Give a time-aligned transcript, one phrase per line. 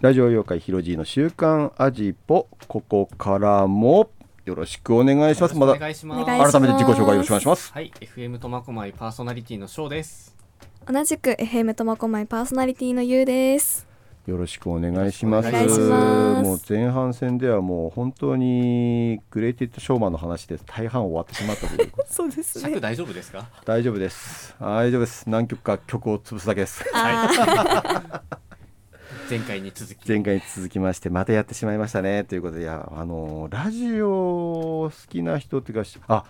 [0.00, 4.10] ラジオ妖怪ひろじの週刊アジポここからも
[4.44, 5.56] よろしくお願いします。
[5.56, 5.88] まおだ改
[6.60, 10.36] めて自己紹介よろしくお願いしますはい、FM 苫小牧パーソナリティの翔です。
[10.86, 13.88] 同じく FM 苫小牧パーソナリティのゆうです。
[14.28, 15.50] よろしくお願いします。
[15.50, 21.92] もう前半戦ではもう本当にグレイテッドショーマンの話で大半終わってしまったという。
[22.08, 23.46] そうです尺大丈夫ですか？
[23.64, 24.54] 大丈夫です。
[24.60, 25.28] 大丈夫です。
[25.28, 26.84] 何曲か曲を潰すだけです。
[26.94, 28.22] あ
[29.28, 30.08] 前回に続き。
[30.08, 32.24] 前回に続きましてまたやってしまいましたね。
[32.24, 36.24] ということでいやあのラジオ好きな人っていうかしあ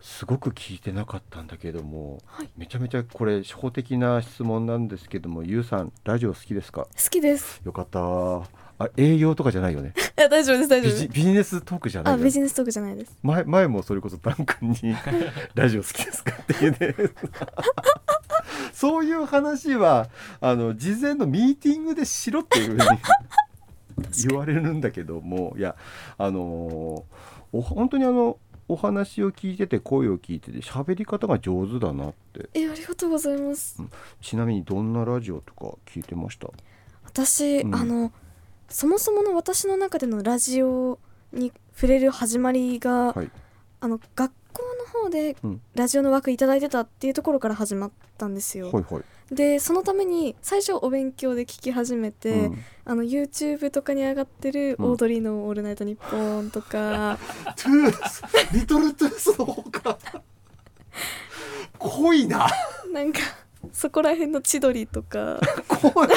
[0.00, 2.50] すごく聞いてなかったんだけども、はい。
[2.58, 6.82] めちゃめちゃこれ初歩的な質問なんですけどもゆうさんラジオ好きですか？
[6.82, 7.62] 好きです。
[7.64, 7.98] よかった。
[8.76, 9.94] あ営業とかじゃないよね。
[10.18, 11.02] いや大丈夫です大丈ビ夫です。
[11.02, 13.16] ジビジネストークじゃないビジネストークじゃないです。
[13.22, 14.94] 前前もそれこそダン君に
[15.54, 16.94] 「ラジオ好きですか?」っていうね
[18.84, 20.10] そういう話は
[20.42, 22.80] あの事前のミーティングでしろっていうふうに
[24.28, 25.74] 言われるんだけどもいや
[26.18, 27.04] あの
[27.52, 32.48] お本当にあのお話を聞いてて声を聞いてて喋り方が上手だなって。
[32.54, 33.76] えありがとうございます。
[34.22, 36.48] ちなみにどんなラジオとか聞いてました？
[37.04, 37.74] 私、うん。
[37.74, 38.10] あの
[38.68, 40.98] そもそもの私の中でのラジオ
[41.32, 43.30] に触れる始まりが、はい。
[43.80, 44.62] あの学校
[44.94, 45.60] の方でうん。
[45.74, 52.58] ラジオの枠いただいてたっていうところから始まったんですよ、ほいほい、でそのために最初お勉強で聞き始めて、うん。
[52.86, 54.84] あの YouTube とかに上がってるうん。
[54.86, 57.18] オードリーの「オールナイトニッポン」とか、
[57.56, 58.22] トゥース
[58.54, 59.98] リトルトゥースの方が
[61.78, 62.48] 濃いな。
[62.92, 63.20] なんか
[63.72, 65.40] そこら辺の千鳥とか。
[65.68, 66.08] 濃い。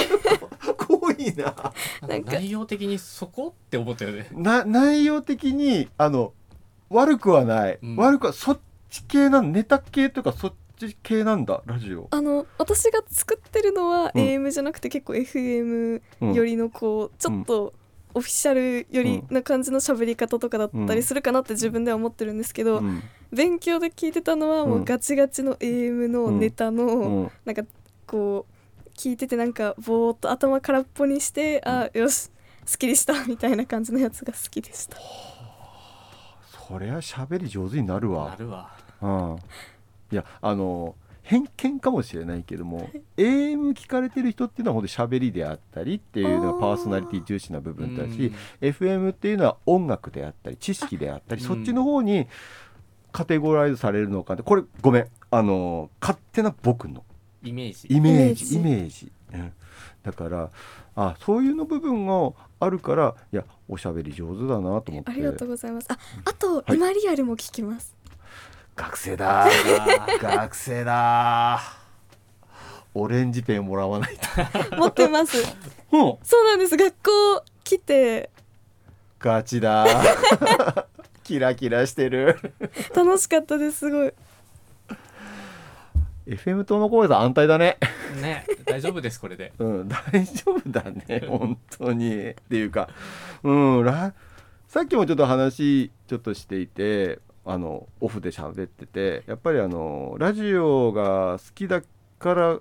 [0.77, 1.73] 濃いな。
[2.07, 2.33] なんか。
[2.33, 4.27] 内容的にそこって思ったよね。
[4.31, 6.33] な内容的にあの
[6.89, 7.95] 悪くはない、うん。
[7.95, 14.21] 悪くはそっち系なネタ系とかそっち系なんだラジオ、あの私が作ってるのはうん。
[14.21, 16.33] AM じゃなくて結構 FM うん。
[16.33, 17.73] よりのこうちょっと
[18.13, 23.03] オフィシャルよりな感じの喋り方とかだったりするかなって自分では思ってるんですけど、うん。
[23.31, 27.31] 勉強で聞いてたのはもううんガチガチの AM のネタの、うん。
[27.45, 27.63] なんか
[28.07, 32.31] こう聞いててなんかぼーっと頭空っぽにして、あよし
[32.65, 34.97] すっきりしたみたいな感じのやつが好きでした
[36.67, 38.71] そりゃ喋り上手になるなわ、るわ。
[39.01, 39.35] うん、
[40.11, 52.27] いやあの偏見かもしれないけども AM 聞かれてる人っていうのはほんと喋りであったりっていうのがパーソナリティ重視な部分だし FM っていうのは音楽であったり知識であったりあそっちの方に
[53.11, 57.03] カテゴライズされるのかってこれごめんあの勝手な僕の
[57.43, 57.93] イメージ。
[57.93, 59.53] イメージイイメージ、うん、
[60.03, 60.49] だから
[60.99, 65.11] あそういうの部分があるからいやおしゃべり上手だなと思って。
[65.11, 65.87] ありがとうございます。
[65.89, 66.75] ああと、はい。
[66.75, 67.95] 今リアルも聞きます。
[68.75, 69.47] 学生だ
[70.21, 71.61] 学生だ
[72.95, 74.17] オレンジペンもらわない
[74.69, 74.75] と。
[74.75, 75.37] 持ってます。
[75.37, 75.41] う。
[75.43, 76.75] んそうなんです。
[76.75, 78.31] 学校来て。
[79.19, 79.85] ガチだ
[81.23, 82.39] キラキラしてる。
[82.95, 84.13] 楽しかったですすごい
[86.27, 87.77] FM トマコーさん安泰だね。
[88.21, 89.53] ね、大丈夫ですこれで。
[89.59, 92.31] うん大丈夫だね本当に。
[92.31, 92.89] っていうか
[93.43, 94.13] うんら
[94.67, 101.81] さっきもちょっと話ちょっとしていてあのオフで喋っててやっぱりあのラジオが好きだ
[102.19, 102.59] から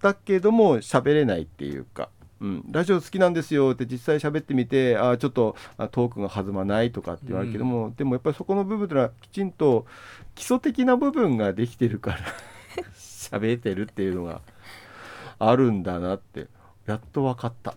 [0.00, 9.86] だけども喋れないっていうか、うん、ラジオ好きなんですよって実際喋ってみてあちょっとあトークが弾まないとかって言われるけども、でもやっぱりそこの部分というのはきちんと
[10.36, 12.18] 基礎的な部分ができてるから
[12.94, 14.40] 喋れてるっていうのが
[15.38, 16.48] あるんだなって
[16.86, 17.76] やっと分かった。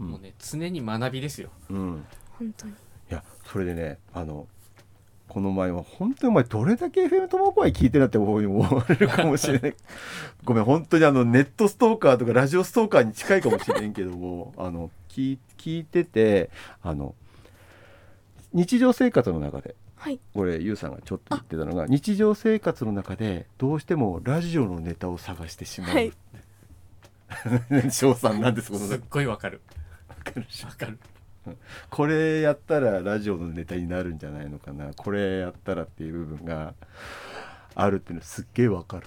[0.00, 1.50] うんもうね、常に学びですよ。
[1.70, 2.04] うん
[2.38, 2.74] 本当にい
[3.10, 4.46] やそれでねあの
[5.28, 9.74] この前は本当にお前どれだけ FM トマコイ聞いてるなって思われるかもしれない
[10.44, 16.50] ごめん本当にあのネットストーカーとかラジオストーカーに近いかもしれんけどもあの聞い聞いてて
[16.82, 17.14] あの
[18.54, 20.20] 日常生活の中ではい。
[20.32, 26.12] これゆうさんがちょっと言ってたのが日常生活の中でどうしてもラジオのネタを探してしまう、はい。
[27.90, 29.60] 翔さんなんですこのすっごいわかる。
[30.08, 30.98] わかるわかる。
[31.90, 34.92] これやったらラジオのネタになるんじゃないのかな。
[34.94, 36.74] これやったらっていう部分が
[37.74, 39.06] あるっていうのすっげえわかる。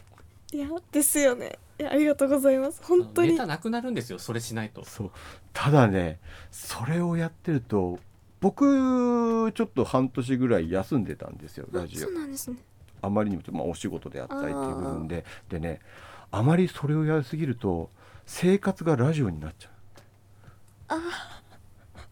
[0.53, 1.59] いやですよね。
[1.79, 2.81] いやありがとうございます。
[2.83, 3.31] 本当に。
[3.31, 4.19] ネタなくなるんですよ。
[4.19, 4.83] それしないと。
[4.85, 5.11] そう。
[5.53, 6.19] ただね
[6.51, 7.99] それをやってると
[8.41, 12.07] 僕ちょっと半年ぐらい休んでたんですよラジオ。
[12.07, 12.57] そうなんですね。
[13.01, 15.23] あまりにも、まあ、お仕事であったりっていう部分で。
[15.47, 15.79] でね
[16.31, 17.89] あまりそれをやりすぎると
[18.25, 19.69] 生活がラジオになっちゃ
[20.95, 21.01] う。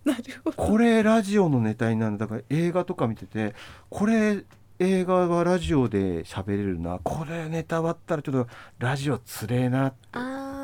[0.10, 0.56] なるほど。
[0.56, 2.18] これラジオのネタになる。
[2.18, 3.56] だから映画とか見てて
[3.90, 4.46] これ
[4.78, 7.00] 映画はラジオで喋れるな。
[7.04, 8.48] これネタ終わったらちょっと
[8.78, 9.94] ラジオつれえな。
[10.12, 10.60] あ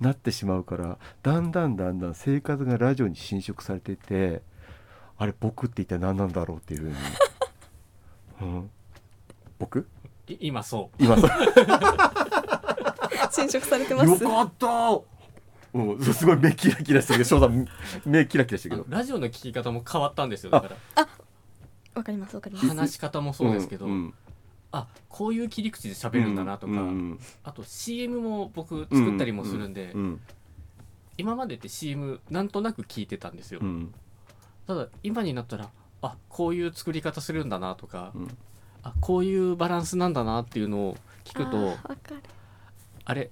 [0.00, 4.42] なってしまうからだんだんだんだん生活がラジオに侵食されていって
[5.18, 6.96] あれ僕って一体何なんだろうっていうふうに、
[8.42, 8.70] うん、
[9.58, 9.88] 僕？
[10.28, 11.02] い今そう。
[11.02, 11.30] 今そう。
[13.30, 14.22] 侵食されてます。
[14.22, 15.00] よかった。
[15.74, 17.66] うん、すごい目キラキラしてるけど翔さん
[18.06, 18.96] 目キラキラしてるけど。
[18.96, 20.76] ラジオの聞き方も変わったんですよだから。
[21.94, 22.68] わかりますわかります。
[22.68, 24.06] 話し方もそうですけど、ん。
[24.06, 24.14] ん。
[24.74, 30.20] あこういう切り口で喋るんだなとか、うんあと CM も僕作ったりもするんで、うん
[31.16, 33.94] 今までって CM なんとなく聞いてたんですよ、うん
[34.66, 35.68] ただ今になったら
[36.02, 38.36] あこういう作り方するんだなとか、うん。
[38.82, 42.22] あこういうバランスなんだなっていうのを聞くとあーわかる。
[43.06, 43.30] あれ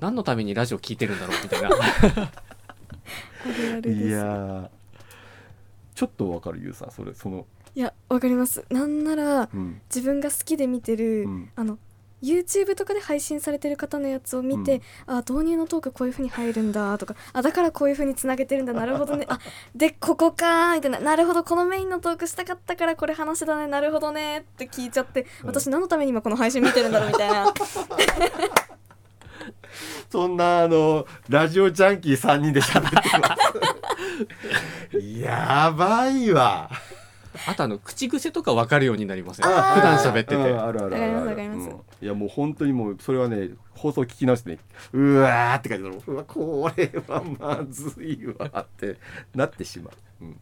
[0.00, 1.68] 何のためにラジオ聞いてるんだろうみたいな。
[1.68, 1.80] ある
[3.72, 3.82] ある。
[3.82, 4.68] ですいやー。
[5.94, 6.90] ちょっとわかるゆうさん。
[6.90, 7.46] それその。
[7.74, 8.64] いやわかります。
[8.70, 9.80] なんならうん。
[9.94, 11.50] 自分が好きで見てる、うん。
[11.56, 11.78] あの
[12.22, 19.26] YouTube とかで配信されてる方のやつを見て、あ導入のトークこういう風に入るんだとかあだからこういう風につなげてるんだなるほどね。
[19.30, 19.38] あ
[19.74, 21.00] でここかーみたいな。
[21.00, 25.48] なるほどこのメインのトークしたかったからこれ話だねなるほどねって聞いちゃってうん。
[25.48, 27.52] 私何のために今この配信見てるんだろうみたいな。
[30.10, 33.36] そんなあのラジオジャンキー3人で喋ってま
[34.90, 34.98] す。
[35.20, 36.70] やばいわ
[37.50, 39.46] あとあの口癖とか分かるようになりません？
[39.46, 41.42] 普段喋ってて、うんあるあるある
[42.02, 44.58] いやもう本当にもうそれはね放送聞き直してね
[44.92, 48.96] うわーって感じでうわこれはまずいわって
[49.34, 50.40] なってしまう、うん、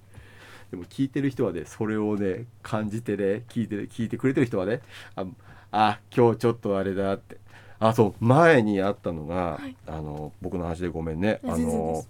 [0.73, 4.81] でも聞いてる人はねそれをね感じてね聞いて聞いてくれてる人はね
[5.15, 5.25] あ
[5.71, 7.39] あ今日ちょっとあれだって。
[7.79, 9.77] あそう前にあったのが、はい。
[9.87, 11.41] あの僕の話でごめんね。
[11.45, 12.05] あの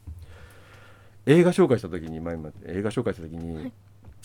[1.27, 3.73] 映画紹介した時に前も映画紹介した時に、はい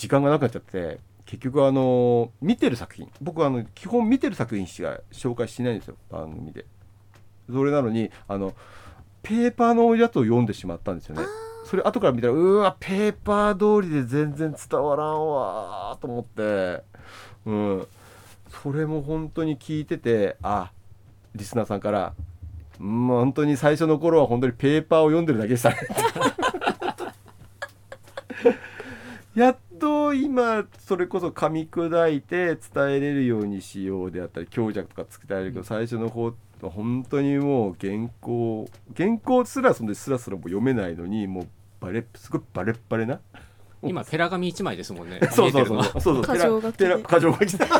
[0.01, 6.65] 時間がなくなっちゃって結局あの見てる作品僕はあの基本見てる作品しか紹介しないんですよ番組で。
[7.47, 8.55] それなのにあの
[9.21, 11.21] ペーパーのやつを読んでしまったんですよね。
[11.65, 16.83] それ後から見たらうわペーパー通りで全然伝わらんわーと思って。
[17.45, 17.87] うん。
[18.63, 20.71] それも本当に聞いててあ
[21.35, 22.15] リスナーさんから
[22.79, 25.77] うん本当に最初の頃は本当にペーパーを読んでるだけでしたね。
[29.35, 32.61] やっと今それこそ噛み砕いて伝
[32.91, 41.47] えれるようにしようであったり強弱とか伝えるけど最初の方本当にもう原稿原稿すらそんなスラスラも読めないのにもう
[41.79, 43.19] バレすごいバレッバレな。
[43.83, 45.19] 今ペラ紙1枚ですもんね。
[45.33, 45.83] そうそうそう。
[45.83, 46.21] そうそう。
[46.23, 46.85] 箇条書きで。
[46.85, 47.57] ペラペラ箇条書き。
[47.57, 47.71] で だ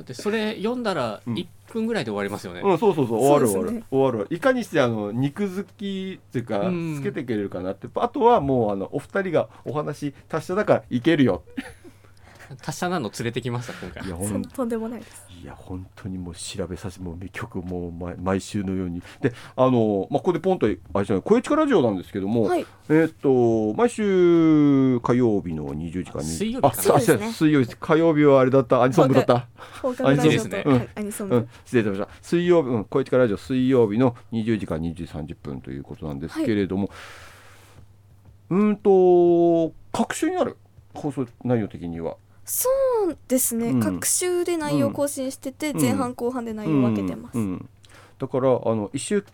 [0.00, 1.34] ってそれ読んだらうん。
[1.34, 3.18] 1分ぐらいで終わりますよね、うん、そうそうそう。
[3.18, 3.84] 終わる終わる、終わる。
[3.90, 4.34] 終わる。
[4.34, 6.96] いかにしてあの肉付きっていうかうん。
[6.96, 7.88] つけてくれるかなって。
[7.94, 11.42] あとはもうあのお二人がお話達者だからいけるよ
[12.56, 14.06] 達者なの連れてきました今回。
[14.06, 15.26] いやほんとんでもないです。
[15.42, 19.02] いや本当にもう調べさせもう曲も毎毎週のように。
[19.20, 22.66] であの、まあ、ここでポンとあれじゃない声力ラジオなんですけども、はい。
[22.88, 27.26] えーっと毎週火曜日の20時からあ水曜日あそうですね。
[27.26, 28.82] あ水曜日火曜日はあれだった。
[28.82, 29.48] アニソン部だった。
[29.80, 32.14] 放課後ラジオと、いいですねはいアニソン部、うん、失礼いたしました。
[32.22, 36.90] 水曜日、うん、声力ラジオ水曜日の20時から20時30分ということなんですけれども、
[38.50, 40.56] うーんと各週にある？
[40.94, 42.68] 放送内容的にはそ
[43.08, 43.80] うですね、うん。
[43.80, 45.80] 各週で内容更新してて、うん。
[45.80, 47.68] 前半後半で内容分けてます、うんうん
[48.22, 49.24] だからあの一週聞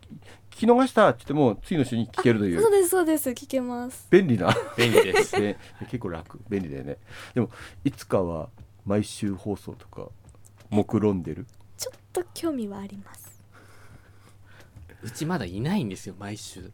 [0.61, 2.63] き逃したって言っても次の週に聞けるという。
[2.63, 3.29] そうですそうです。
[3.31, 4.09] 聞けます。
[4.11, 4.49] 便利な。
[4.79, 5.39] 便利です。
[5.39, 5.59] で
[5.91, 6.41] 結構楽。
[6.49, 6.97] 便利だよね。
[7.35, 7.51] でも
[7.85, 8.49] いつかは
[8.87, 10.09] 毎週放送とか
[10.71, 11.47] 目論んでる？
[11.77, 13.43] ちょっと興味はあります。
[15.03, 16.73] うちまだいないんですよ毎週。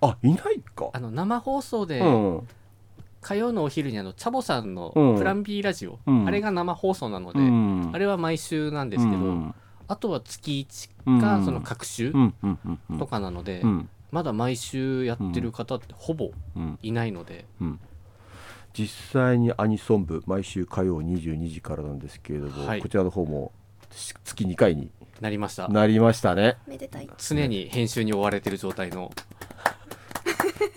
[0.00, 0.88] あいないか。
[0.94, 2.48] あの生放送で、うん
[3.24, 5.16] 火曜のお昼にあのチャボさんのうん。
[5.16, 6.28] プラン B ラジオ、うん。
[6.28, 7.90] あれが生放送なので、うん。
[7.94, 9.54] あれは毎週なんですけど、うん。
[9.88, 10.66] あとは月
[11.06, 11.18] うん。
[11.18, 12.98] 1かその各週うんうんうんうん。
[12.98, 13.88] とかなので、うん。
[14.12, 16.78] まだ毎週やってる方ってほぼうん。
[16.82, 17.80] いないので、うん。
[18.74, 22.82] 実際にアニソン部毎週火曜22時からなんですけれども、はい。
[22.82, 23.52] こちらの方も
[23.90, 24.90] し月2回に
[25.20, 25.68] なりました。
[25.68, 26.56] なりましたね。
[26.66, 27.08] めでたい。
[27.16, 29.12] 常に編集に追われてる状態の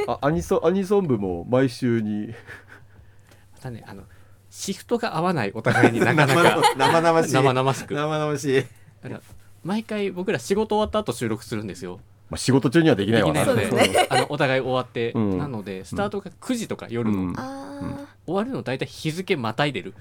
[0.07, 2.27] あアニソアニソン部も毎週に。
[2.27, 2.33] ま
[3.61, 4.03] たねあの
[4.49, 6.61] シフトが合わないお互いになかなか。
[6.77, 7.33] 生々しい。
[7.33, 7.93] 生々しく。
[7.93, 8.61] 生々しい、
[9.03, 9.21] だから
[9.63, 11.99] 毎回僕ら仕事終わった後収録するんですよ。
[12.29, 13.45] まあ、仕事中にはできないわな。
[13.45, 15.37] できないのでそうですあのお互い終わって、うん。
[15.37, 17.33] なのでスタートが9時とか夜の、うん。
[17.37, 19.93] あ終わるの大体日付またいでる。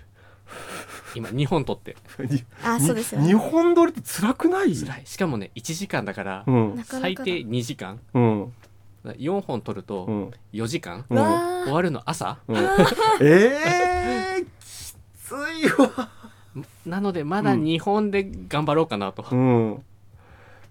[1.15, 1.97] 今2本撮って。
[2.63, 4.75] あーそうですよ日ね本撮りって辛くない？
[4.77, 5.03] 辛い。
[5.05, 6.45] しかもね1時間だから、
[6.85, 8.01] 最低2時間。
[8.15, 8.53] うん
[9.15, 10.31] 4本撮るとうん。
[10.53, 11.17] 4時間、うん。
[11.17, 12.39] わ終わるの朝。
[12.49, 12.57] うん。
[13.21, 16.11] えー、きついわ。
[16.85, 17.65] なのでまだうん。
[17.65, 19.83] 日本で頑張ろうかなと、うん。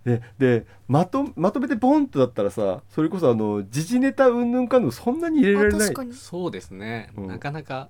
[0.03, 5.79] ででまとまとめてボンとだったらさそれこそあの時事ネタうんぬんかんぬんそんなに入れられない。
[5.79, 6.13] あ確かに。
[6.13, 7.27] そうですね、うん。
[7.27, 7.89] なかなか。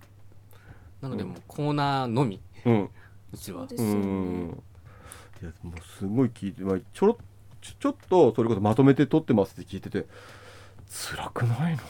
[1.02, 1.30] なのでうん。
[1.30, 2.42] もうコーナーのみ。
[2.66, 2.90] うん。
[3.34, 4.06] うちはうそうですよね。
[4.06, 4.64] ん。
[5.42, 7.18] いやもうすごい聞いて、まあ、ちょろっ
[7.65, 10.05] ちょちょっとそれこそまとめて撮ってますって聞いてて
[10.88, 11.81] 辛くないの、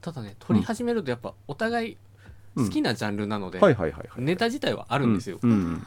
[0.00, 1.96] ただね撮り始めるとやっぱお互い
[2.56, 3.60] 好きなジャンルなので、
[4.16, 5.86] ネタ自体はあるんですよ、うんうん。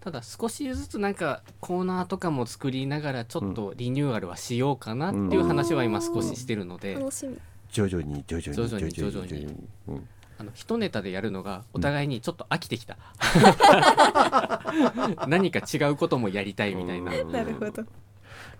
[0.00, 7.38] ただ少しずつなんかコーナーとかも作りながらちょっとリニューアルはしようかなっていう話は今少ししてるので、楽しみ。
[7.70, 9.46] 徐々に徐々に徐々に徐々に
[9.88, 10.08] うん。
[10.40, 12.96] あの一ネタでやるのがお互いにちょっと飽きてきた、
[15.26, 17.84] 何か違うこともやりたいみたいな、うんなるほど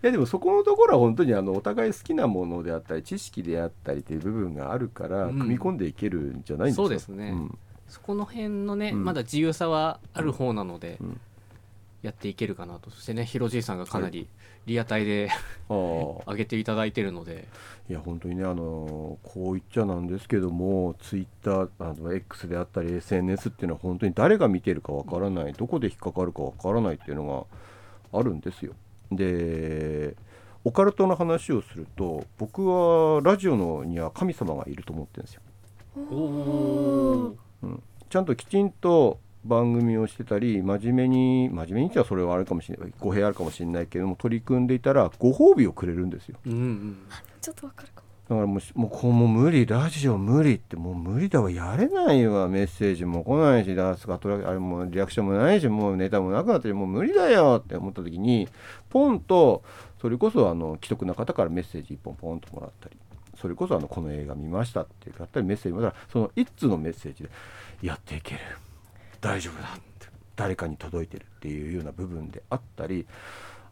[0.02, 5.38] いやでもそこのところは本当にあのお互い好きなものであったり知識であったりという部分があるから、うん。
[5.38, 7.30] 組み込んでいけるんじゃないんですかそうですね。
[7.33, 7.59] ん。
[7.88, 9.04] そこの辺のね、うん。
[9.04, 11.21] まだ自由さはある方なので、うん。
[12.02, 12.90] やっていけるかなと。
[12.90, 14.28] そしてねひろじいさんがかなり
[14.66, 15.30] リアタイで
[15.68, 15.76] ああ。
[16.30, 17.49] 上げていただいてるので。
[17.88, 27.49] いや本当にねあのこう言っちゃなんですけどもツイッターあの X であったり SNS っていうのは本当に誰が見てるかわからないどこで引っかかるかわからないっていうの
[28.12, 28.75] があるんですよ。
[29.12, 30.16] で
[30.64, 35.40] オカルトの話をすると僕はラジオのには神様がいると思ってるんですよ。
[36.10, 46.36] おうん、ちゃんときちんと番組をしてたり真面目に真面目にってはそれはあるかもしれない語弊あるかもしれないけども取り組んでいたらご褒美をくれるんですよ。
[46.46, 46.98] うんうん
[47.40, 51.50] ちょっとわかるかもだからもうもうこうもう無理ラジオ無理ってもう無理だわ。
[51.50, 52.47] やれないわ。
[52.49, 58.47] メッセージも来ないしダースカトラあれもリアクションもないしもうネタもなくなってもう無理だよって思った時に
[58.90, 59.62] ポンと
[60.00, 62.97] それこそあの既得な方からメッセージ1本ポンともらったり
[63.40, 67.30] それこそあのこの映画見ましたってやったりメッセージもらったらその一通のメッセージで
[67.82, 68.40] やっていける。
[69.20, 69.88] 大丈夫だって。
[70.38, 73.06] 誰かに届いてるっていうような部分であったり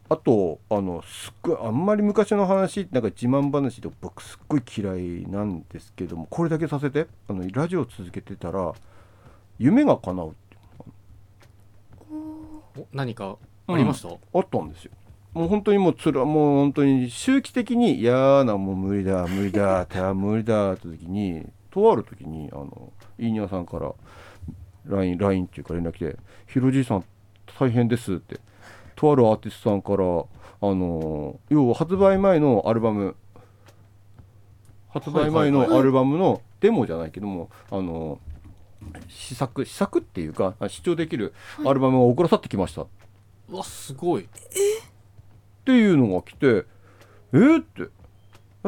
[0.09, 7.07] あとあのすっごいあんまり昔の話なんか自慢話で僕すっごい嫌いなんですけどもこれだけさせて。
[7.29, 8.73] あのラジオ続けてたら
[9.59, 10.37] 夢が叶うって
[12.09, 13.37] お何か
[13.67, 14.91] ありました、あったんですよ。
[15.33, 23.93] もう本当にもうつらもう本当に周期的に嫌なもう無理だ無理だってあ無理だって時にとある時にあのイーニャさんから
[24.87, 27.03] LINE っていうか連絡来て「ひろじいさん
[27.59, 28.39] 大変です」って
[28.97, 33.15] とあるアーティストさんからあの要は発売前のアルバム。
[34.89, 38.19] 発売前のアルバムのデモじゃないけども、あの
[39.07, 41.33] 試作試作っていうか視聴できる
[41.65, 42.87] アルバムが送らさってきました、
[43.49, 44.23] うわすごい。
[44.23, 44.27] っ
[45.65, 46.65] ていうのが来て
[47.33, 47.37] え？
[47.37, 47.89] ーって。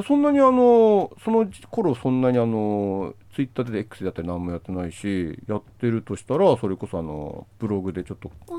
[0.05, 8.53] そんなにあのその頃そんなにあのツイッターで X でやったり何もやってないしやってるとしたらそれこそあのブログでちょっとあ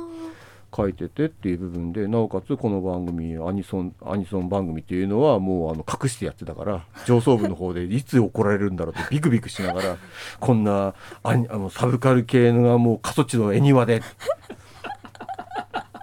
[0.74, 9.96] 書いててっていう部分でなおかつこの番組アニソンアニソン番組っていうのはもうあの隠してやってたから上層部の方でいつ怒られるんだろうってビクビクしながら
[10.38, 14.02] こんなあのサブカル系のがもう過疎地の絵庭で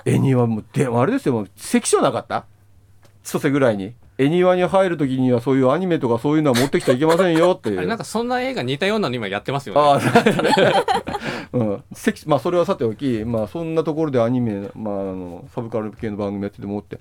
[0.05, 2.45] 恵庭もであれですよもう関所なかった？
[3.24, 3.93] 千歳ぐらいに。
[4.17, 7.86] 恵庭に入る時にはそういうアニメとかそういうのは持ってきちゃいけませんよっていう。
[7.86, 9.81] なんかそんな映画似たようなの今やってますよね。
[9.81, 10.00] ああ。
[11.53, 17.00] うん、関まあそれはさておき、まあそんなところでアニメ、まああのサブカル系の番組やっててもって、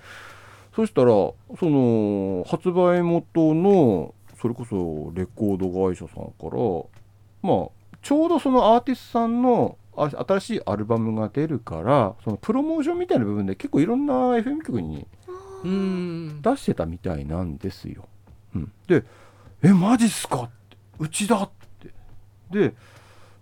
[0.75, 6.59] そしたらその発売元のそれこそレコード会社さんから、
[7.43, 7.69] まあ
[8.03, 15.07] ちょうどそのアーティストさんのあ新しいアルバムが出るから、そのプロモーションみたいな部分で結構いろんな FM 局に
[16.43, 17.57] 出してたみたいなん。
[17.59, 18.09] ですよ。
[18.55, 19.05] うん、で
[19.63, 21.91] 「えマジっすか?」って「うちだ!」って
[22.51, 22.75] で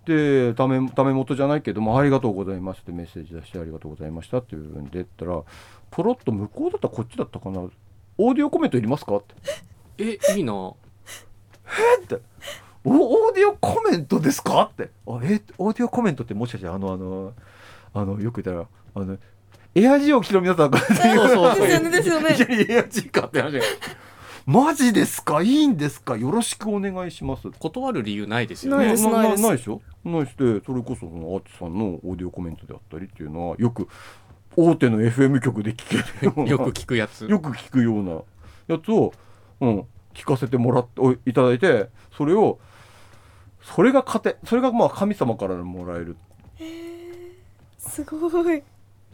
[0.06, 5.42] でダメダメ元じゃないけども「ありがとうございます」ってメッセージ出して「ありがとうございました」っていう部分で言ったら
[5.90, 7.60] ポロッと向こうだったらこっちだったかな
[8.18, 9.34] 「オーディオコメントいりますか?」って
[9.98, 10.72] えいいな
[12.00, 12.20] 「えって
[12.84, 17.32] オーディオコメントですか?」って「あえオーディオコメントってもしかしてあのあの
[17.94, 19.16] あのよく言ったらあの
[19.74, 22.28] エアジーを着てる皆さんがそうそうですよねですよね。
[22.68, 23.64] エアジーかって話が
[24.46, 25.42] マジですか？
[25.42, 26.16] いいんですか？
[26.16, 27.50] よろしくお願いします。
[27.58, 29.42] 断る理由ないですよないねですないです。
[29.42, 29.80] ないでしょ？
[30.04, 33.88] ないしてそれこそそのアーティストさんのオーディオコメントであったりっていうのはよく
[34.56, 36.50] 大手の FM 局で聞けるような。
[36.50, 37.26] よく聞くやつ。
[37.26, 38.20] よく聞くような
[38.68, 39.12] やつを、
[39.60, 42.58] うん、聞かせてもらっておいただいてそれを
[43.62, 46.16] それが糧それがまあ神様からもらえる、
[47.78, 48.62] すごい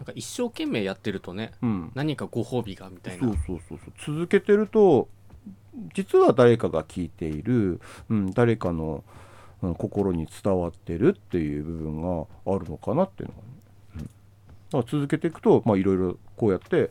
[0.00, 3.28] なんか一生懸命やってるとねうん、何かご褒美がみたいな。
[3.28, 4.16] そうそうそうそう。
[4.16, 5.08] 続けてると
[5.94, 9.20] 実は誰かが聞いている、うん、誰かの、うん
[9.76, 13.48] 心に伝わってるっていう部分があるのかなっていうのが、ね。
[13.96, 14.12] うん、だか
[14.72, 16.90] ら続けていくとまあいろいろこうやって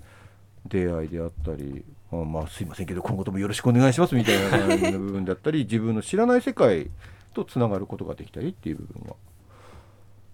[0.67, 6.89] 出会いであったりあまあすいませんけど今後ともよろしくお願いしますみたいな部分だったり自分の知らない世界
[7.33, 9.15] とつながることができたりっていう部分が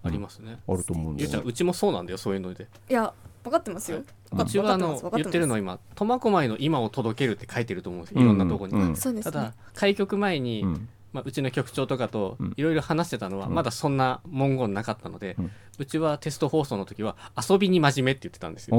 [0.06, 0.58] ありますね。
[0.68, 2.66] あると思うんで、ゆうちゃんうちもそうなんだよそういうので。
[2.88, 3.12] いや
[3.44, 8.20] 分かってますよ、うちはあの言ってるのは今苫小牧の今を届けるって書いてると思うんですよ。
[8.20, 8.80] いろんなとこに、うん。
[8.88, 9.32] うんそうですね。
[9.32, 10.88] ただ開局前に、うん。
[11.12, 12.54] まあ、うちの局長とかとうん。
[12.56, 13.54] いろいろ話してたのは、うん。
[13.54, 18.76] まだそんな文言なかったので、ううんちはテスト放送の時は遊びに真面目って言ってたんですよ、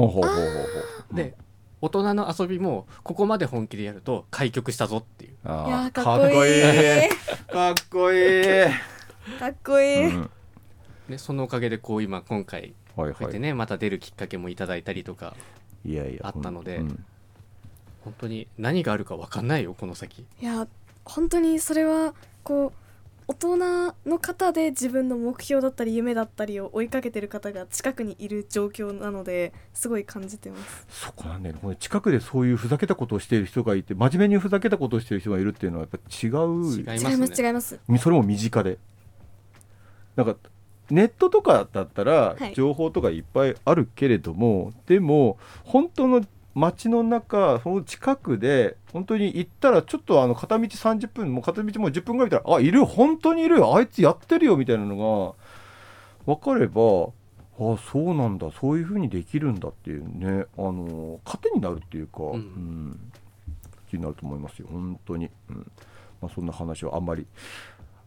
[1.12, 1.34] で
[1.80, 5.30] 大人の遊びもここまで本気でやると開局したぞっていう。
[5.30, 6.58] いやーかっこい
[7.06, 7.08] い。
[7.50, 9.38] かっこいい。
[9.38, 10.30] かっこいい、うん
[11.08, 13.14] でそのおかげでこう今今回はいはい。
[13.14, 15.34] こうやってね、また出るきっかけもいただいたりとか
[15.84, 17.04] いやいやあったのでうん。
[18.04, 20.26] 本当に何があるか分かんないよこの先。
[20.40, 20.66] いや
[21.04, 22.72] 本当にそれはこう
[23.30, 23.56] 大人
[24.06, 30.86] の方で自分の目標だったり夢だったりを追いかけてる方が近くにいる状況なのですごい感じてます。
[30.88, 31.60] そこなんだよね。
[31.62, 37.10] これ近くでそういうふざけたことをしている人がいて真面目にふざけたことをしている人がいるっていうのはやっぱ違う違いますね。
[37.10, 37.80] 違います違います。
[37.98, 38.78] それも身近で。
[40.16, 40.36] なんか
[40.90, 42.54] ネットとかだったらはい。
[42.54, 46.22] 情報とかいっぱいあるけれども、でも本当の
[46.54, 55.36] 街の中その近くで本当に行ったらちょっとあの片道30分もう片道もう10分ぐらい見たらあいる本当にいるよあいつやってるよみたいなの
[56.26, 57.10] が分かれば
[57.60, 62.24] あそうなんだそういうふうにできるんだっていうねあの糧になるっていうか、ん。
[62.24, 63.12] うん。
[63.90, 65.72] 気になると思いますよ本当に、うん。
[66.20, 67.26] まあ、そんな話はあんまり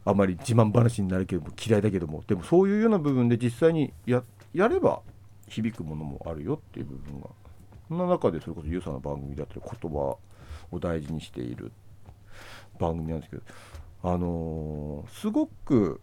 [0.05, 5.01] あまり自慢話になるけども嫌いだけどもでもそういうような部分で実際にややれば
[5.48, 7.27] 響くものもあるよっていう部分が。
[7.88, 11.74] そんな中でそれこそゆうさんの番組だったり言葉を大事にしている
[12.79, 13.43] 番組なんですけど
[14.03, 16.00] あのーすごく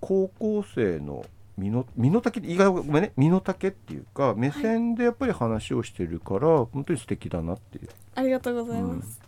[0.00, 1.24] 高校生の
[1.56, 3.12] 身の身の丈意外ごめんね。
[3.16, 7.88] 身の丈っていうか目線でやっぱり話をしてるから、本当に素敵だなっていう。
[8.14, 9.20] ありがとうございます、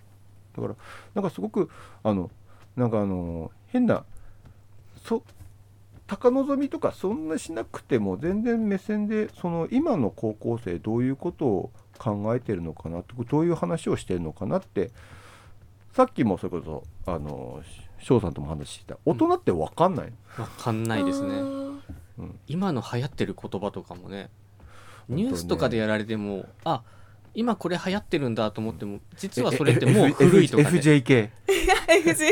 [0.57, 0.75] だから
[1.15, 1.69] なんかすごく
[2.03, 2.31] あの
[2.75, 4.05] なんかあの変な
[5.05, 5.23] そ
[6.07, 14.91] 高望みとかそんなしなくても全然目線でその今の高校生どういうことを考えてるのかなどういう話をしてるのかなって
[15.93, 17.63] さっきもそれこそあの
[17.99, 21.29] 翔さんとも話してた大人って分かんない、分かんないですね。
[21.29, 22.39] うん。
[22.49, 24.31] 今の流行ってる言葉とかもね。
[25.09, 26.83] ニュースとかでやられてもあ
[27.35, 30.79] 今これ流行ってるんだと思っても実はそれってもう古いとかね。
[30.79, 31.31] FJK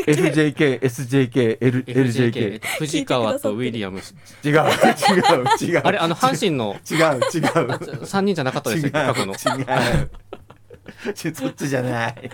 [0.06, 4.00] FJK SJK L LJK 藤川とウィリアム。
[4.02, 5.80] ス違う違う違う。
[5.84, 8.00] あれあの阪神の違う違う。
[8.04, 9.32] 3人じゃなかったで違うすよ過去の。
[9.32, 9.36] 違
[10.02, 10.10] う。
[11.14, 12.14] ちそっちじゃない。
[12.14, 12.28] フ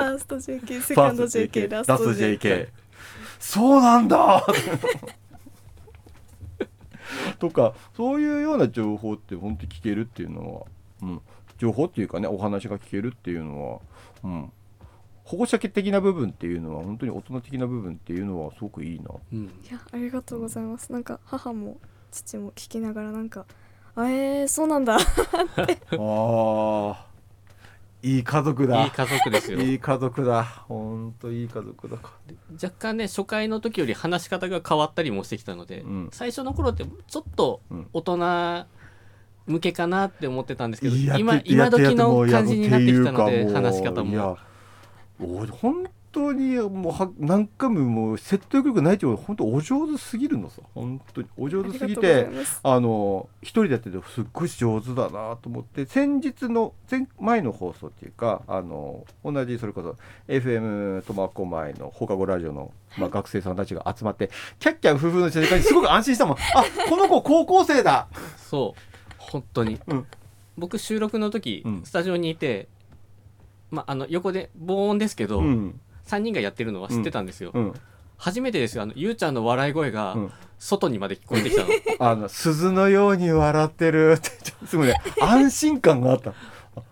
[0.00, 2.68] ァースト JK セカンド JK ラスト JK
[3.38, 4.44] そうなんだ。
[7.38, 10.62] とかそういうような情報って本当に聞けるっていうのは、
[11.02, 11.20] うん、
[11.64, 13.80] 情報っていうかねお話が聞けるっていうのは、
[14.22, 14.52] うん、
[15.24, 19.06] 保護者的な部分っていうのは本当に大人的な部分っていうのはすごくいいな。
[19.32, 19.44] うん。
[19.44, 20.92] いやありがとうございます。
[20.92, 21.78] なんか母も
[22.10, 23.46] 父も聞きながらなんか
[23.96, 24.96] あえー、そうなんだ。
[25.00, 26.96] あー。
[28.02, 28.84] いい家族だ。
[28.84, 29.58] いい家族ですよ。
[29.60, 30.44] いい家族だ。
[30.68, 31.96] 本当いい家族だ。
[32.62, 36.08] 若干ね初回の時より話し方が変わったりもしてきたので、うん。
[36.12, 37.88] 最初の頃ってちょっとうん。
[37.94, 38.66] 大人
[39.46, 44.38] 向けかなって思ってたんですけど、今てやってや今時のってもう感じになってきたので話し方いやも
[45.18, 50.62] お本当にもうは何回ももう説得力ないっていうか本当お上手すぎるのさ。
[50.72, 52.28] 本当にお上手すぎて
[52.62, 59.96] あの一人でやっててすっごい上手だなと思って先日の前前の放送っていうかあの同じそれこそ
[60.28, 64.30] FM 苫小牧の放課後ラジオの、まあ、学生さんたちが集まって
[64.60, 66.36] キャッキャン夫婦の世界にすごく安心したもん。
[66.36, 68.06] あこの子高校生だ。
[68.36, 68.93] そう
[69.30, 70.06] 本当に、うん。
[70.56, 71.82] 僕収録の時、うん。
[71.84, 72.68] スタジオにいて、
[73.70, 75.80] まあ、あの横で防音ですけど、うん。
[76.06, 77.74] 3人がやってるのは知ってたんですよ、うん。
[78.16, 78.82] 初めてですよ。
[78.82, 80.32] あのゆうちゃんの笑い声がうん。
[80.64, 81.68] 外にまで聞こえてきたの、
[82.00, 84.94] あの鈴のように笑ってるってちょ すごいね。
[85.20, 86.30] 安心感があった。
[86.30, 86.82] あ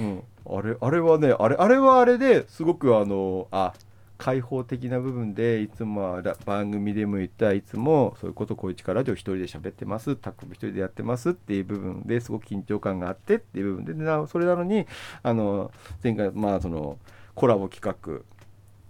[0.00, 3.72] うん、あれあれはねあれあれはあれですごくあのあ
[4.20, 10.14] 開放的な部分でいつも番組でも言ったいつもそういうことこういう力で一人で喋ってます。
[10.14, 14.86] タックも一人でやってますっていう部分ですごく緊張感があってっていう部分ででなそれなのに
[15.22, 15.70] あの
[16.02, 16.98] 前回まあその
[17.34, 17.96] コラボ企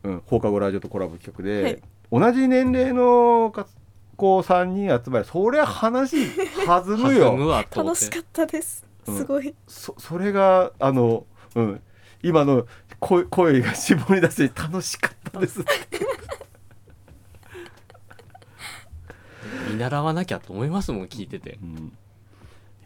[0.02, 1.82] 画、うん、放課後ラジオとコラボ企画で、はい。
[2.10, 3.68] 同じ年齢のか
[4.16, 6.16] 子3人集まりそりゃ話
[6.66, 7.64] 弾むよ。
[7.74, 8.84] 楽してかったです。
[9.06, 9.16] うん。
[9.16, 11.80] すごい、そそれがあの、うん、
[12.22, 12.66] 今の
[13.00, 15.64] 声声が絞り出して楽しかったです。
[19.70, 21.58] 見習わなきゃと思いますもん聞いてて。
[21.62, 21.92] うん。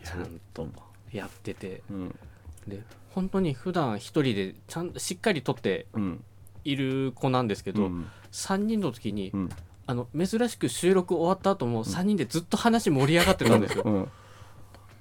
[0.04, 0.68] ちゃんと
[1.12, 1.82] やってて。
[1.90, 2.18] うん、
[2.66, 6.24] で本当に普段一人でちゃんとしっかり撮ってうん。
[6.64, 8.06] いる子なんですけど、うん。
[8.32, 9.50] 3人の時に、うん。
[9.86, 13.82] あの珍しく収録終わった後も3人でずっと話盛り上がってたんですよ。
[13.84, 14.08] うん。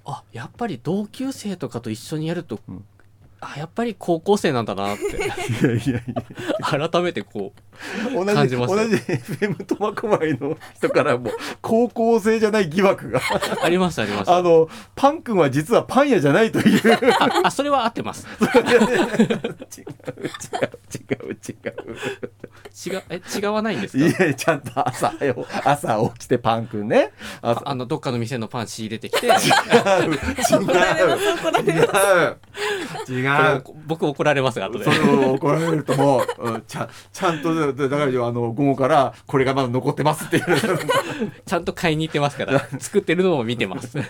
[0.06, 2.86] あやっぱり同級生とかと一緒にやると、うん
[3.44, 5.04] あやっぱり高校生なんだなって。
[5.04, 6.04] いやいやい
[6.72, 6.90] や。
[6.90, 7.62] 改めてこう
[8.14, 11.32] 同じ感じます同じ FM 苫小牧の人からも
[11.62, 13.20] 高校生じゃない疑惑が。
[13.64, 16.82] ありましたありましたあのパン君は実はパン屋じゃないという。
[17.20, 18.28] ああそれは合ってます。
[18.42, 18.96] 違う違う違
[21.30, 21.74] う違う。
[22.86, 24.04] 違うえ違わないんですか？
[24.24, 27.12] いやちゃんと朝よ朝起きてパン君ね。
[27.42, 27.62] 朝。
[27.66, 29.28] あのどっかの店のパン仕入れてきて。
[29.28, 29.34] 違 う
[33.10, 33.24] 違う。
[33.24, 33.64] 違う。
[33.86, 34.86] 僕怒られますが後で。
[34.86, 40.44] それを怒られるともう、うんちゃんちゃんとだからあの午後からこれがまだ残ってますっていう。
[41.46, 42.60] ちゃんと買いに行ってますから。
[42.80, 43.98] 作ってるのも見てます。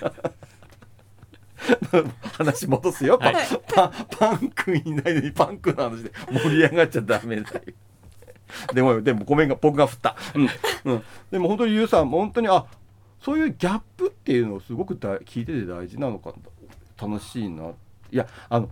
[2.34, 3.34] 話戻すよ、は
[3.74, 7.62] パンパン君いないのにパン君の話で盛り上がっちゃダメだよ。
[8.74, 10.50] でもでもごめんが僕が振った、うん。
[10.92, 12.66] うん、でも本当にゆうさん本当にあ
[13.22, 16.34] そういうギャップっていうのをすごくだ聞いてて大事なのか
[17.02, 17.72] 楽しいな。
[18.12, 18.70] いやあの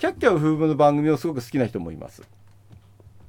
[0.00, 2.22] キャッキャウ風の番組をすごく好きな人もいます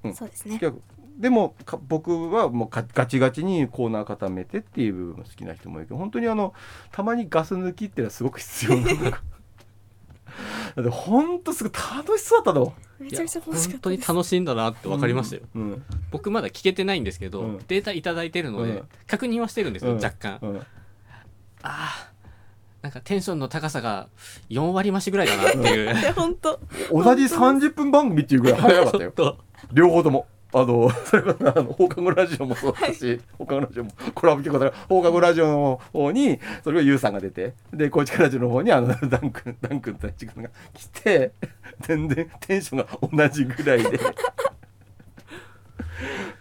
[0.04, 0.16] うん。
[0.16, 0.58] そうですね。
[0.62, 0.72] いや
[1.18, 6.54] でもか僕はもうかガチガチにコーナー固めてっていう部分も好きな人もいるけど本当にあの
[6.92, 9.12] たまにガス抜きっていうのはすごく必要なの
[10.76, 15.84] だって本当すごい楽しそうだったの、めちゃくちゃ楽しか本当にったです楽しいんだなって分かりましたよ、うん。
[16.12, 17.58] 僕まだ聞けてないんですけど、うん。
[17.68, 18.88] データいただいてるので、うん。
[19.08, 19.98] 確認はしてるんですよ、うん。
[19.98, 20.58] 若干、うん。
[20.58, 20.64] あ
[21.64, 22.11] あ
[22.82, 24.08] なんかテンションの高さが
[24.50, 25.94] 4割増しぐらいだなっていう、
[26.92, 29.38] 同じ30分番組っていうぐらい早かったよ。
[29.72, 30.28] 両方とも。
[30.54, 41.32] あのそれからあの放課後ラジオもそうだし、放課後ラジオもコラボ曲だから放課後ラジオの方にそれがユウさんが出てで高知ラジオの方にあのダン君ダン君とチ君が来て
[41.80, 42.88] 全然テンションが
[43.26, 43.98] 同じぐらいで。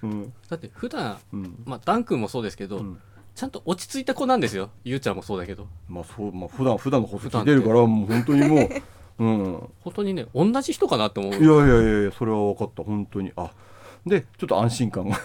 [0.02, 0.32] うん。
[0.48, 1.62] だって普段うん。
[1.64, 3.00] まあダン君もそうですけど、うん
[3.40, 4.68] ちゃんと落ち着いた子なんですよ。
[4.84, 5.66] ゆうちゃんもそうだけど。
[5.88, 8.68] まあそうまあ普段普段の放送聞いてるからもう本当にもう
[9.18, 9.70] うん。
[9.80, 11.32] 本当にね同じ人かなって思う。
[11.32, 13.32] いやいやいやいやそれは分かった本当に。
[13.36, 13.50] あ
[14.04, 15.18] でちょっと安心感が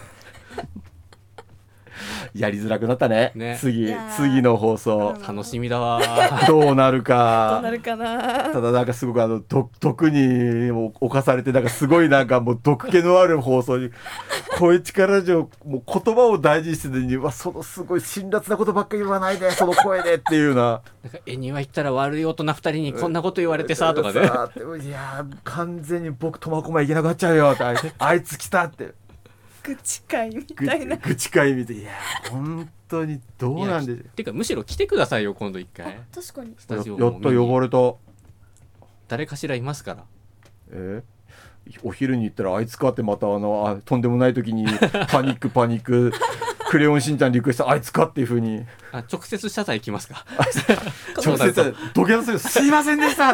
[2.33, 3.31] やりづらくなったね。
[3.35, 3.57] ね。
[3.59, 5.15] 次次の放送。
[5.27, 6.01] 楽しみだわ。
[6.47, 8.49] どうなるどうかなるかな。
[8.51, 13.91] ただなんかすごくあの毒毒に侵されてなんかすごいなんかもう毒気のある放送に
[14.57, 20.81] 声力上もう言葉を大事にしてるのにうわそのすごい辛辣なことばっかり言わないでその声でっていうな。
[21.03, 24.25] なんか絵には行ったら悪い大人2人にこんなこと言われてさとかね。
[24.27, 27.63] さあいやー完全に僕苫小牧行けなくなっちゃうよって。
[27.63, 28.93] あいあいつ来たって
[29.65, 30.97] 愚痴会みぐたいな。
[30.97, 31.83] 愚痴会見てい。
[31.83, 35.97] やー本当にどうなんでしょていうかむしろ来てくださいよ今度一回。
[36.13, 36.53] 確かに。
[36.57, 37.77] スタジオうややった呼ばれた。
[39.07, 40.03] 誰かしらいますから。
[40.71, 41.03] え？
[41.03, 44.67] ーお昼に行ったらあいつかってまたあのあとんでもない時に
[45.09, 46.13] パニックパニック
[46.69, 48.63] クレヨンしんちゃんリクエストあいつかっていうふうに。
[48.91, 50.23] あ直接謝罪来ますか？
[51.25, 53.33] 直接土下座するすいませんでした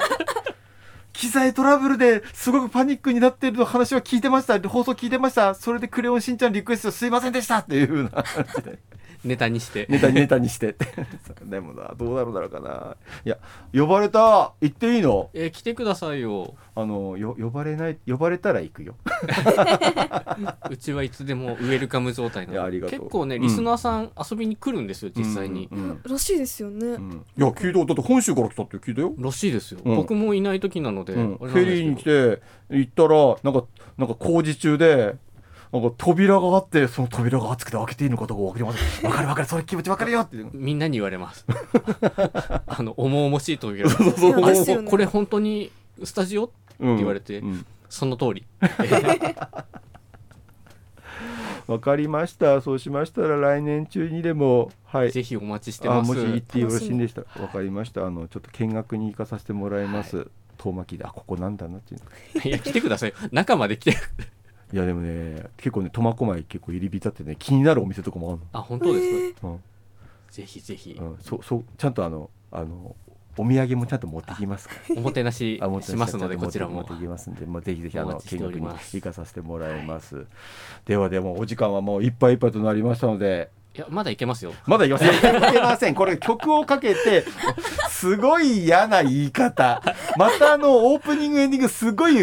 [1.13, 4.59] 機材トラブルですごくパニックになっていると話は聞いてました。
[4.67, 5.53] 放送聞いてました。
[5.55, 7.59] それでクレヨンしんちゃんリクエストすいませんでした。
[7.59, 8.79] っていうふうな感じで。
[9.23, 9.85] ネタにして。
[9.89, 10.75] ネタにネタにして。
[11.45, 12.97] でもなどうなるんだろうかな。
[13.25, 13.37] いや
[13.73, 14.53] 呼ばれた。
[14.61, 15.29] 行っていいの？
[15.33, 16.55] えー来てくださいよ。
[16.75, 18.95] あのよ呼ばれない呼ばれたら行くよ。
[20.69, 22.99] うちはいつでもウェルカム状態ないのやありがとう。
[22.99, 23.41] 結構ねうん。
[23.41, 26.01] リスナーさん遊びに来るんですよ実際に、うんうん。
[26.03, 26.87] らしいですよね。
[26.87, 27.25] うん。
[27.37, 29.95] いや聞いただって本州から来たって聞いたよ、らしいですよ、うん。
[29.97, 35.15] 僕もいない時なので、フェリーに来てて行ったらなんかなんか工事中で
[35.71, 39.09] なんか扉があってその扉が熱くて開けていいのかどうか分かりません。
[39.09, 40.35] 分かる分かるそれ気持ち分かるよって。
[40.35, 41.45] いうみんなに言われます。
[42.67, 45.71] あの重々しい扉そうそういやですよねこれ本当に
[46.03, 48.45] スタジオうん言われてうんその通り。
[51.67, 52.59] わかりました。
[52.59, 55.11] そうしましたら来年中にでもはい。
[55.11, 56.09] ぜひお待ちしてあます。
[56.09, 58.05] もし行ってよろしいんでしたわかりました。
[58.05, 62.01] あのちょっと見学に行かさせてもらいます、遠巻きであここなんだなっていう。
[62.39, 63.13] のいや来てください。
[63.31, 63.97] 中まで来て
[64.73, 69.27] いやでもね結構ね苫小牧結構入り浸ってね気になるお店とかもああ本当ですか、えー。
[69.29, 69.61] るの、
[70.29, 70.97] ぜひぜひ。
[70.99, 71.11] うん。
[71.11, 72.95] うん、そうそうちゃんとあのあの
[73.37, 74.95] お土産もちゃんと持ってきますから。
[74.97, 76.75] おもてなしあ持ってしますのでこちらも。
[76.75, 80.25] 持ってきますんで、まあ、ぜひぜひあの見学に行かさせてもらいます。
[80.85, 83.49] ではでもお時間はもういっぱいいっぱいとなりましたので。
[83.73, 84.53] いやまだいけますよ。
[84.67, 84.93] まだいけ
[85.61, 85.95] ません。
[85.95, 87.23] これ曲をかけて
[87.89, 89.81] すごい嫌な言い方。
[90.17, 92.15] またあのオープニングエンディングすごい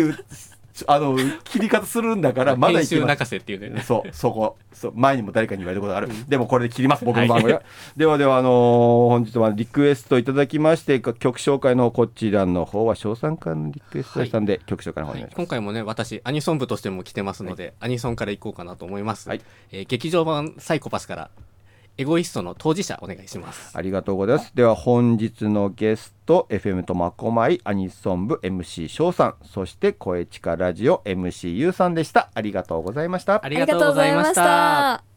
[0.87, 3.83] あの切り方するんだから まだ編集いけますっていうね。
[3.83, 4.57] そうそこ。
[4.73, 7.62] そう前にも誰かに言われたことがある、でもこれで切ります僕の番組は、
[7.97, 19.41] ではではあのー本日はリクエストいただきまして曲紹介のこちらの方は翔さんからのリクエストでしたんで、曲紹介の方お願いします、今回もね私アニソン部としても来てますので、アニソンからいこうかなと思います、はい。
[19.73, 21.31] えー劇場版サイコパスから
[21.98, 24.54] エゴイストの当事者お願いしますありがとうございます。
[24.54, 32.40] では本日のゲスト FM 苫小牧アニソン部 MC 翔さんそして声チカラジオ MC ゆうさんでしたあ。
[32.40, 35.08] りがとうございましたありがとうございました